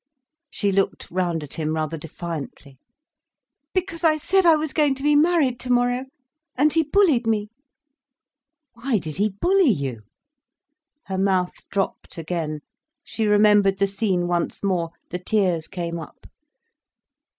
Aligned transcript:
She 0.49 0.71
looked 0.71 1.11
round 1.11 1.43
at 1.43 1.53
him, 1.53 1.75
rather 1.75 1.95
defiantly. 1.95 2.79
"Because 3.71 4.03
I 4.03 4.17
said 4.17 4.47
I 4.47 4.55
was 4.55 4.73
going 4.73 4.95
to 4.95 5.03
be 5.03 5.15
married 5.15 5.59
tomorrow, 5.59 6.05
and 6.57 6.73
he 6.73 6.81
bullied 6.81 7.27
me." 7.27 7.51
"Why 8.73 8.97
did 8.97 9.17
he 9.17 9.29
bully 9.29 9.69
you?" 9.69 10.01
Her 11.05 11.19
mouth 11.19 11.51
dropped 11.69 12.17
again, 12.17 12.61
she 13.03 13.27
remembered 13.27 13.77
the 13.77 13.85
scene 13.85 14.25
once 14.27 14.63
more, 14.63 14.89
the 15.11 15.19
tears 15.19 15.67
came 15.67 15.99
up. 15.99 16.25